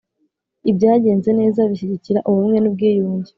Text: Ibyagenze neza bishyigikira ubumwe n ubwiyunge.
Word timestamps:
Ibyagenze 0.69 1.29
neza 1.39 1.59
bishyigikira 1.69 2.19
ubumwe 2.29 2.57
n 2.59 2.65
ubwiyunge. 2.69 3.29